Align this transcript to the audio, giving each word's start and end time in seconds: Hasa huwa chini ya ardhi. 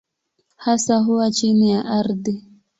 Hasa 0.55 0.97
huwa 0.97 1.31
chini 1.31 1.71
ya 1.71 1.85
ardhi. 1.85 2.43